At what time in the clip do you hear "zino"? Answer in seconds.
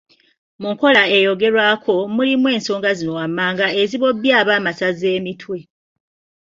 2.97-3.11